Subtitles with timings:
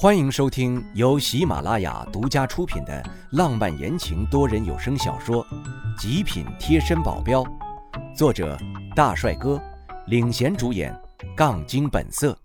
[0.00, 5.44] 欢迎收听由喜马拉雅独家出品的浪漫言情多人有声小说
[6.00, 7.42] 《极品贴身保镖》，
[8.16, 8.56] 作者
[8.94, 9.60] 大帅哥
[10.06, 10.96] 领衔主演，
[11.36, 12.38] 杠精本色。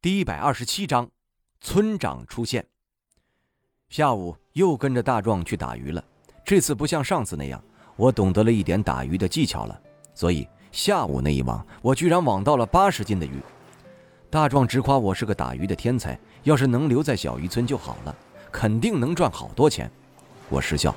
[0.00, 1.10] 第一百二十七章，
[1.60, 2.64] 村长出现。
[3.88, 6.04] 下午又跟着大壮去打鱼了，
[6.44, 7.60] 这次不像上次那样，
[7.96, 9.82] 我懂得了一点打鱼的技巧了，
[10.14, 10.46] 所以。
[10.76, 13.40] 下午那一网，我居然网到了八十斤的鱼。
[14.28, 18.14] 大壮直夸我是个打鱼的天才，要是能留在小渔村就好了，
[18.52, 19.90] 肯定能赚好多钱。
[20.50, 20.94] 我失笑，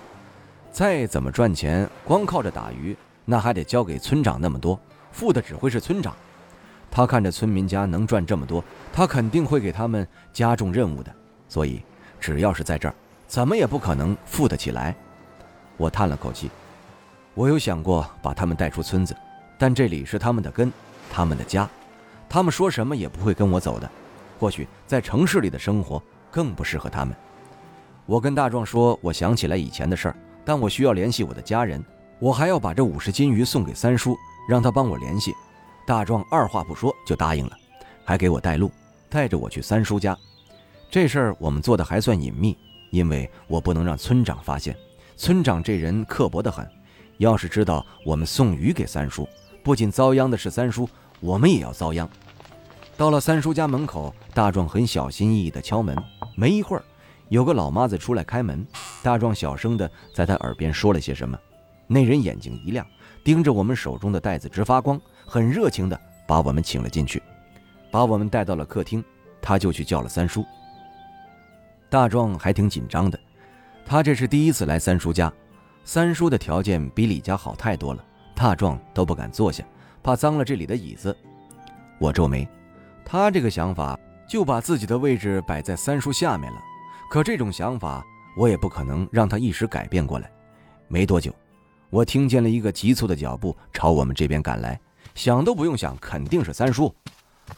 [0.69, 4.77] 再怎么赚钱，光靠着打鱼，那还得交给村长那么多，
[5.13, 6.13] 富的只会是村长。
[6.91, 11.09] 他看着村民家能赚这么多，他肯定会给他们加重任务的。
[11.47, 11.81] 所以，
[12.19, 12.93] 只要是在这儿，
[13.27, 14.93] 怎么也不可能富得起来。
[15.77, 16.51] 我叹了口气，
[17.33, 19.15] 我有想过把他们带出村子。
[19.59, 20.71] 但这里是他们的根，
[21.11, 21.69] 他们的家，
[22.29, 23.91] 他们说什么也不会跟我走的。
[24.39, 27.13] 或许在城市里的生活更不适合他们。
[28.05, 30.15] 我跟大壮说，我想起来以前的事儿，
[30.45, 31.83] 但我需要联系我的家人，
[32.19, 35.33] 我还要把这五十斤鱼送给三叔，让他帮我联系。
[35.85, 37.51] 大壮二话不说就答应了，
[38.05, 38.71] 还给我带路，
[39.09, 40.17] 带着我去三叔家。
[40.89, 42.57] 这事儿我们做的还算隐秘，
[42.91, 44.73] 因为我不能让村长发现。
[45.17, 46.65] 村长这人刻薄得很，
[47.17, 49.27] 要是知道我们送鱼给三叔，
[49.63, 52.09] 不仅遭殃的是三叔，我们也要遭殃。
[52.97, 55.95] 到了三叔家门口，大壮很小心翼翼地敲门。
[56.35, 56.83] 没一会儿，
[57.29, 58.65] 有个老妈子出来开门。
[59.01, 61.37] 大壮小声地在他耳边说了些什么，
[61.87, 62.85] 那人眼睛一亮，
[63.23, 67.21] 盯着我们手中的袋子直发光，很热情地把我们请了进去，
[67.91, 69.03] 把我们带到了客厅。
[69.41, 70.45] 他就去叫了三叔。
[71.89, 73.17] 大壮还挺紧张的，
[73.85, 75.31] 他这是第一次来三叔家。
[75.85, 78.03] 三叔的条件比李家好太多了。
[78.39, 79.65] 大壮都不敢坐下，
[80.01, 81.13] 怕脏了这里的椅子。
[81.99, 82.47] 我皱眉，
[83.03, 83.99] 他这个想法
[84.29, 86.61] 就把自己的位置摆在三叔下面了。
[87.11, 88.01] 可这种想法，
[88.37, 90.31] 我也不可能让他一时改变过来。
[90.87, 91.35] 没多久，
[91.89, 94.79] 我听见了一个急促的脚步朝我们这边赶来，
[95.15, 96.95] 想都不用想，肯定是三叔。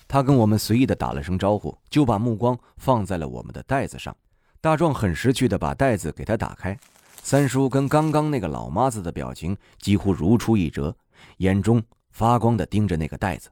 [0.08, 4.16] 他跟我们随意的打了声招呼，就把目光放在了我们的袋子上。
[4.60, 6.76] 大壮很识趣的把袋子给他打开。
[7.24, 10.94] 三叔跟刚刚那个老妈子的表情几乎如出一辙，
[11.38, 13.50] 眼中发光的盯着那个袋子，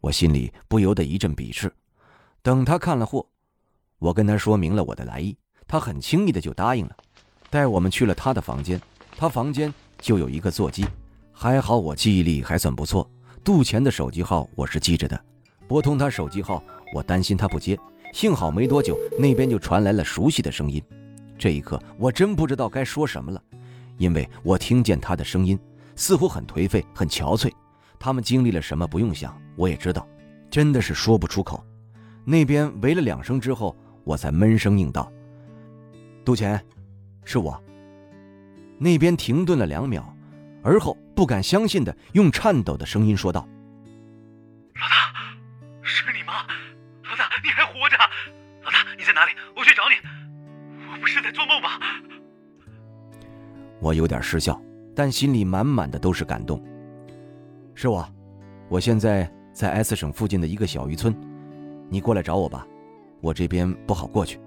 [0.00, 1.70] 我心里不由得一阵鄙视。
[2.42, 3.26] 等他看了货，
[3.98, 5.36] 我跟他说明了我的来意，
[5.66, 6.96] 他很轻易的就答应了，
[7.50, 8.80] 带我们去了他的房间。
[9.18, 10.86] 他房间就有一个座机，
[11.32, 13.10] 还好我记忆力还算不错，
[13.42, 15.20] 杜钱的手机号我是记着的。
[15.66, 16.62] 拨通他手机号，
[16.94, 17.78] 我担心他不接，
[18.14, 20.82] 幸好没多久那边就传来了熟悉的声音。
[21.38, 23.42] 这一刻，我真不知道该说什么了，
[23.98, 25.58] 因为我听见他的声音
[25.94, 27.52] 似乎很颓废、很憔悴。
[27.98, 30.06] 他们经历了什么，不用想，我也知道，
[30.50, 31.64] 真的是说不出口。
[32.24, 35.10] 那边喂了两声之后，我才闷声应道
[36.24, 36.62] ：“杜钱，
[37.24, 37.62] 是我。”
[38.78, 40.14] 那边停顿了两秒，
[40.62, 43.48] 而后不敢相信的用颤抖的声音说道
[44.76, 44.94] ：“老大，
[45.82, 46.46] 是你吗？
[47.08, 47.96] 老大，你还活着？
[48.64, 49.32] 老大，你在哪里？
[49.56, 49.96] 我去找你。”
[51.06, 51.78] 不是在做梦吧？
[53.80, 54.60] 我有点失笑，
[54.92, 56.60] 但心里满满的都是感动。
[57.76, 58.04] 是我，
[58.68, 61.14] 我现在在 S 省附近的一个小渔村，
[61.88, 62.66] 你过来找我吧，
[63.20, 64.40] 我这边不好过去。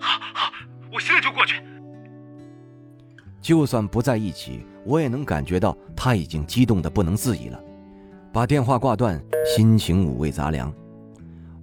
[0.00, 0.50] 好，好，
[0.90, 1.62] 我现在就过去。
[3.42, 7.62] 就算不在一起，我也能感觉到他已经激动的不能自已了。
[8.32, 10.72] 把电话挂断，心情五味杂粮。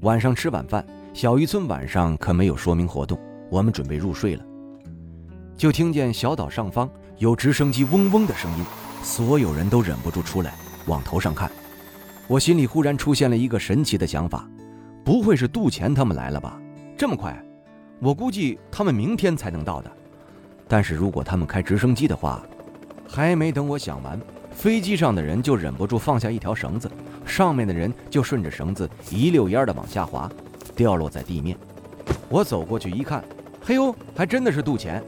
[0.01, 0.85] 晚上吃晚饭，
[1.15, 3.19] 小渔村晚上可没有说明活动。
[3.53, 4.43] 我们准备入睡了，
[5.55, 8.65] 就听见小岛上方有直升机嗡嗡的声音，
[9.03, 10.55] 所有人都忍不住出来
[10.87, 11.51] 往头上看。
[12.27, 14.49] 我心里忽然出现了一个神奇的想法：
[15.05, 16.59] 不会是杜钱他们来了吧？
[16.97, 17.39] 这么快？
[17.99, 19.91] 我估计他们明天才能到的。
[20.67, 22.43] 但是如果他们开直升机的话，
[23.07, 26.89] 还没等我想完，飞机上的人就忍不住放下一条绳子，
[27.23, 30.27] 上面的人就顺着绳子一溜烟的往下滑，
[30.75, 31.55] 掉落在地面。
[32.29, 33.23] 我走过去一看。
[33.65, 35.01] 嘿呦，还真的是杜钱，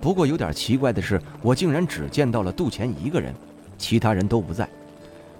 [0.00, 3.32] 不过有点奇怪的是，我竟然只见到了杜钱一个人，
[3.78, 4.68] 其他人都不在。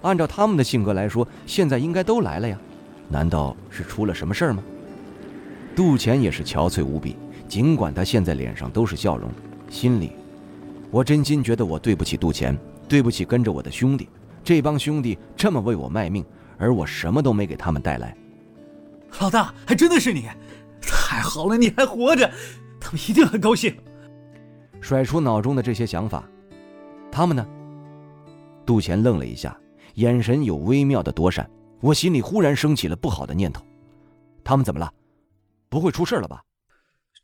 [0.02, 2.56] 按照他们的性格来说，现在应该都来了呀，
[3.08, 4.62] 难道是出了什么事儿吗？
[5.74, 7.16] 杜钱也是憔悴无比，
[7.48, 9.28] 尽管他现在脸上都是笑容，
[9.68, 10.12] 心里，
[10.92, 12.56] 我真心觉得我对不起杜钱，
[12.86, 14.08] 对不起跟着我的兄弟，
[14.44, 16.24] 这帮兄弟这么为我卖命，
[16.58, 18.16] 而我什么都没给他们带来。
[19.18, 20.28] 老大，还真的是你。
[21.12, 22.26] 太好了，你还活着，
[22.80, 23.76] 他们一定很高兴。
[24.80, 26.26] 甩出脑中的这些想法，
[27.10, 27.46] 他们呢？
[28.64, 29.54] 杜钱愣了一下，
[29.96, 31.48] 眼神有微妙的躲闪。
[31.82, 33.62] 我心里忽然升起了不好的念头。
[34.42, 34.90] 他们怎么了？
[35.68, 36.42] 不会出事了吧？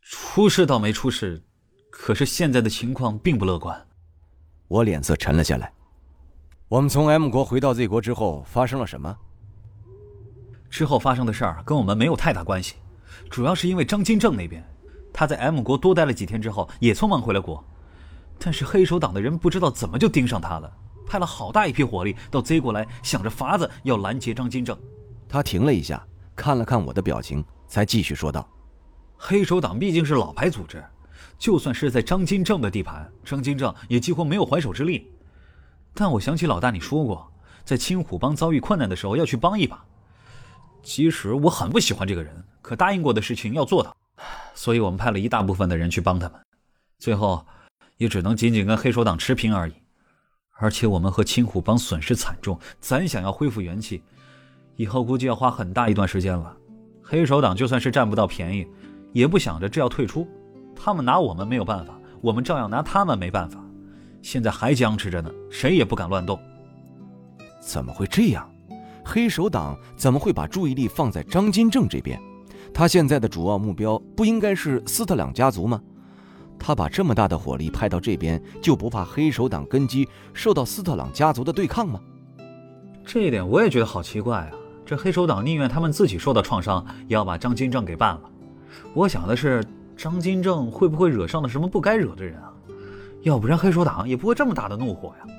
[0.02, 1.42] 出事倒没出事，
[1.90, 3.86] 可是现在的情况并不乐观。
[4.68, 5.72] 我脸色沉了下来。
[6.68, 9.16] 我们从 M 国回到 Z 国之后发生了什么？
[10.68, 12.74] 之后发生的事儿跟我们没有太大关系，
[13.30, 14.64] 主要是因为张金正那边，
[15.12, 17.62] 他在 M 国多待了几天之后也匆忙回了国，
[18.38, 20.72] 但是黑手党的人不知道怎么就盯上他了，
[21.06, 24.78] 派了好大一批火力到 Z 国来，想着法子要拦截张金正。
[25.28, 26.02] 他停了一下，
[26.34, 28.48] 看了看我的表情，才继续说道
[29.16, 30.82] ：“黑手党毕竟是老牌组织，
[31.38, 35.12] 就算是在张金正的地盘，张金正也几乎没有还手之力。
[35.92, 37.30] 但我想起老大你说过，
[37.64, 39.84] 在青虎帮遭遇困难的时候要去帮一把。”
[40.80, 43.96] 其实我很不喜欢这个人，可答应过的事情要做到，
[44.52, 46.38] 所以我们派了一大部分的人去帮他们，
[46.98, 47.42] 最后
[47.96, 49.72] 也只能仅仅跟黑手党持平而已。
[50.58, 54.02] 而且我们和青虎帮损失惨重，咱想要恢复元气，
[54.76, 56.54] 以后估计要花很大一段时间了。
[57.02, 58.68] 黑手党就算是占不到便宜，
[59.14, 60.28] 也不想着这要退出，
[60.76, 63.58] 他们拿我们没有办法，我们照样拿他们没办法。
[64.20, 66.38] 现在还僵持着呢，谁也不敢乱动。
[67.62, 68.46] 怎么会这样？
[69.02, 72.20] 黑手党怎么会把注意力放在张金正这边？
[72.78, 75.82] 他现在的主要目标不应该是斯特朗家族吗？
[76.60, 82.00] 他把这么大的火力派到这边，就不怕黑手党根基受到斯特朗家族的对抗吗？
[83.04, 84.50] 这一点我也觉得好奇怪啊！
[84.86, 88.20] 这黑手党宁愿他们自己受到创伤，也要把张金正给办了。
[88.94, 89.60] 我想的是，
[89.96, 92.52] 张金正会不会惹上了什么不该惹的人啊？
[93.22, 95.34] 要不然黑手党也不会这么大的怒火呀。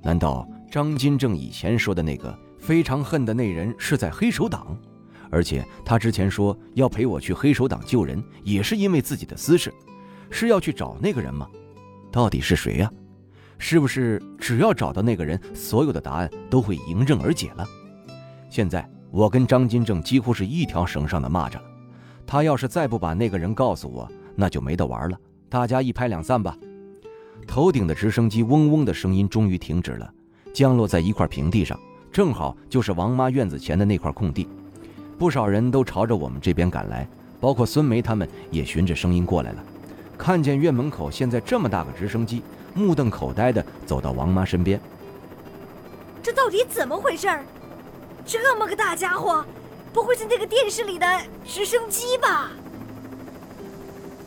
[0.00, 2.34] 难道张金正以前说的那个？
[2.58, 4.74] 非常恨的那人是在黑手党，
[5.32, 9.72] 而且他之前说要陪我去黑手党救人，也是因为自己的私事，
[10.30, 11.48] 是要去找那个人吗？
[12.12, 12.90] 到底是谁呀？
[13.58, 17.66] 是不是只要找到那个人，所有的答案都会迎刃而解了？
[18.50, 21.62] 现在我跟张金正几乎是一条绳上的蚂蚱了，
[22.26, 24.06] 他要是再不把那个人告诉我，
[24.36, 25.18] 那就没得玩了。
[25.48, 26.54] 大家一拍两散吧。
[27.46, 30.12] 头顶的直升机嗡嗡的声音终于停止了，
[30.52, 31.78] 降落在一块平地上。
[32.12, 34.46] 正好就是王妈院子前的那块空地，
[35.22, 37.06] 不少人都朝着我们这边赶来，
[37.38, 39.62] 包括孙梅他们也循着声音过来了。
[40.18, 42.42] 看见院门口现在这么大个直升机，
[42.74, 44.80] 目瞪口呆的走到王妈身边。
[46.24, 47.28] 这到底怎么回事？
[48.26, 49.44] 这么个大家伙，
[49.92, 51.06] 不会是那个电视里的
[51.46, 52.50] 直升机吧？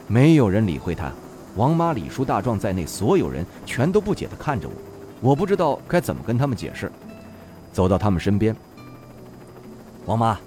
[0.08, 1.12] 没有人理会他，
[1.58, 6.90] 王妈、李叔、大壮在内，所有人全都不解的看着我，我不知道该怎么跟他们解释。
[7.74, 8.56] 走到他们身边，
[10.06, 10.40] 王妈，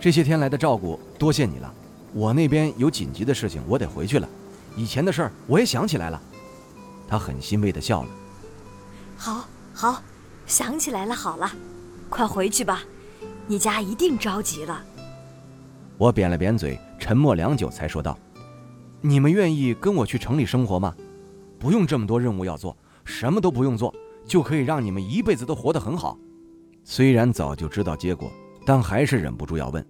[0.00, 1.74] 这些天来的照顾，多谢你了。
[2.12, 4.28] 我那边有紧急的事情，我得回去了。
[4.76, 6.20] 以前的事儿我也想起来了。
[7.08, 8.08] 他很欣慰的笑了。
[9.16, 10.02] 好，好，
[10.46, 11.14] 想起来了。
[11.14, 11.50] 好了，
[12.08, 12.82] 快回去吧，
[13.46, 14.80] 你家一定着急了。
[15.96, 18.16] 我扁了扁嘴，沉默良久，才说道
[19.02, 20.94] ：“你们愿意跟我去城里生活吗？
[21.58, 23.92] 不用这么多任务要做，什么都不用做，
[24.24, 26.16] 就可以让你们一辈子都活得很好。”
[26.84, 28.30] 虽然早就知道结果，
[28.68, 29.82] 但还是忍不住要问。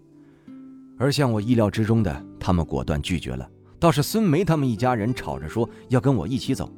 [1.01, 3.51] 而像我意料之中的，他们果断拒绝了。
[3.81, 6.73] 倒是孙梅他们一家人吵着说要跟我一起走，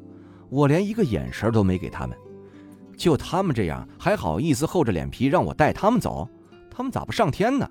[0.49, 2.17] 我连一个眼神都没给他们。
[2.97, 6.27] 就他们这样，还好意思厚着脸皮让我带他们走？
[6.71, 7.71] 他们咋不上天呢？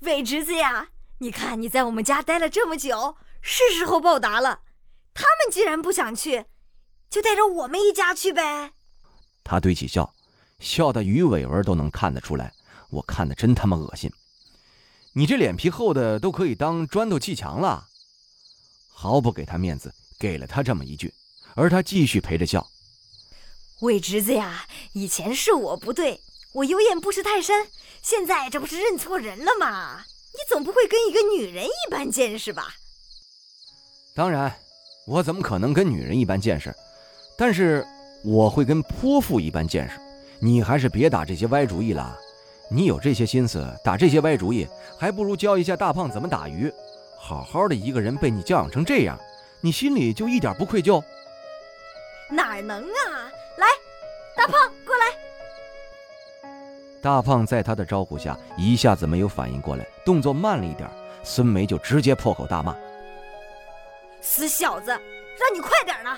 [0.00, 4.62] 伟侄子呀，你看你在我们家待了这么久，是时候报答了。
[5.14, 6.46] 他们既然不想去，
[7.08, 8.72] 就带着我们一家去呗。
[9.44, 10.12] 他堆起笑，
[10.60, 12.52] 笑的鱼尾纹都能看得出来。
[12.90, 14.12] 我看的真他妈恶心。
[15.12, 17.88] 你这脸皮厚的都可以当砖头砌墙了。
[18.92, 21.12] 毫不给他面子，给了他这么一句，
[21.54, 22.64] 而他继续陪着笑。
[23.80, 26.20] 伟侄子呀，以前是我不对，
[26.52, 27.66] 我有眼不识泰山。
[28.02, 30.04] 现在这不是认错人了吗？
[30.32, 32.74] 你总不会跟一个女人一般见识吧？
[34.14, 34.54] 当然，
[35.06, 36.74] 我怎么可能跟女人一般见识？
[37.38, 37.86] 但是。
[38.22, 39.98] 我会跟泼妇一般见识，
[40.40, 42.18] 你还是别打这些歪主意了。
[42.70, 44.66] 你有这些心思打这些歪主意，
[44.98, 46.72] 还不如教一下大胖怎么打鱼。
[47.18, 49.18] 好好的一个人被你教养成这样，
[49.60, 51.02] 你心里就一点不愧疚？
[52.30, 53.30] 哪能啊！
[53.56, 53.66] 来，
[54.36, 54.52] 大胖
[54.86, 55.04] 过来。
[57.02, 60.88] 大胖在他的招呼下一下子没有反应过来，动作慢了一点。
[61.22, 62.74] 孙梅就直接破口大骂
[64.22, 66.16] ：“死小子，让你快点呢！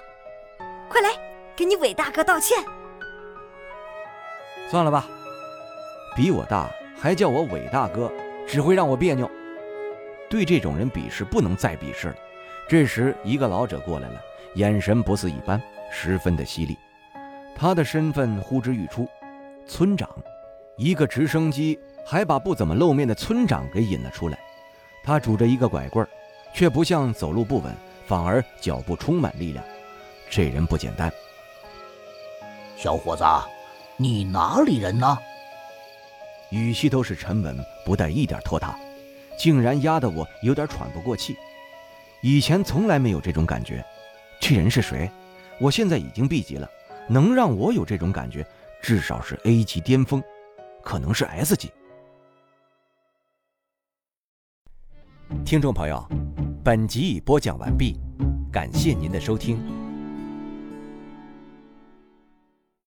[0.88, 1.11] 快来！”
[1.57, 2.62] 给你伟大哥道歉。
[4.73, 5.07] 算了吧，
[6.17, 8.11] 比我大还叫我伟大哥，
[8.49, 9.31] 只会让我别扭。
[10.31, 12.14] 对这种人鄙视不能再鄙视了。
[12.71, 14.19] 这时，一个老者过来了，
[14.55, 15.61] 眼神不似一般，
[15.93, 16.75] 十分的犀利。
[17.55, 19.07] 他的身份呼之欲出，
[19.67, 20.09] 村长。
[20.79, 24.38] 一个直升机还把不怎么露面的村长给引了出来。
[25.05, 26.09] 他拄着一个拐棍，
[26.55, 27.71] 却不像走路不稳，
[28.07, 29.62] 反而脚步充满力量。
[30.31, 31.12] 这人不简单。
[32.75, 33.23] 小伙子，
[34.02, 35.16] 你哪里人呢？
[36.50, 37.56] 语气都是沉稳，
[37.87, 38.76] 不带一点拖沓，
[39.38, 41.37] 竟然压得我有点喘不过气。
[42.21, 43.85] 以前从来没有这种感觉。
[44.40, 45.09] 这人是谁？
[45.61, 46.68] 我现在已经 B 级了，
[47.09, 48.44] 能让我有这种感觉，
[48.82, 50.21] 至少是 A 级巅峰，
[50.82, 51.71] 可能是 S 级。
[55.44, 56.04] 听众朋友，
[56.64, 58.00] 本集已播讲完毕，
[58.52, 59.81] 感谢您的收听。